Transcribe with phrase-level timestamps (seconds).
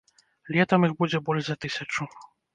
[0.55, 2.11] Летам іх будзе больш за тысячу.